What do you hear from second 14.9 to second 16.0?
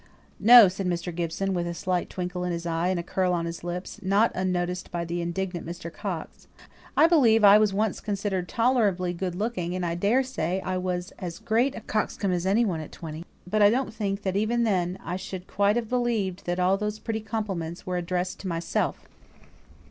I should quite have